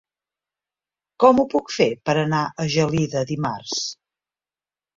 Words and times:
Com 1.23 1.41
ho 1.41 1.45
puc 1.51 1.69
fer 1.75 1.87
per 2.09 2.17
anar 2.23 2.41
a 2.47 2.67
Gelida 2.79 3.25
dimarts? 3.35 3.87